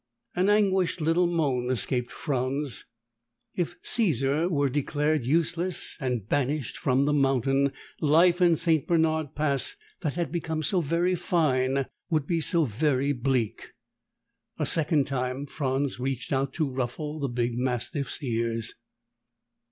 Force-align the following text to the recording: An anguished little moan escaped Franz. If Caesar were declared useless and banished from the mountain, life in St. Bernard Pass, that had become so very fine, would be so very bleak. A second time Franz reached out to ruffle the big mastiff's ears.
An 0.35 0.49
anguished 0.49 0.99
little 0.99 1.27
moan 1.27 1.69
escaped 1.69 2.11
Franz. 2.11 2.85
If 3.53 3.75
Caesar 3.83 4.49
were 4.49 4.67
declared 4.67 5.27
useless 5.27 5.95
and 5.99 6.27
banished 6.27 6.75
from 6.75 7.05
the 7.05 7.13
mountain, 7.13 7.71
life 8.01 8.41
in 8.41 8.55
St. 8.55 8.87
Bernard 8.87 9.35
Pass, 9.35 9.75
that 9.99 10.15
had 10.15 10.31
become 10.31 10.63
so 10.63 10.81
very 10.81 11.13
fine, 11.13 11.85
would 12.09 12.25
be 12.25 12.41
so 12.41 12.65
very 12.65 13.11
bleak. 13.13 13.73
A 14.57 14.65
second 14.65 15.05
time 15.05 15.45
Franz 15.45 15.99
reached 15.99 16.33
out 16.33 16.51
to 16.53 16.67
ruffle 16.67 17.19
the 17.19 17.29
big 17.29 17.55
mastiff's 17.59 18.23
ears. 18.23 18.73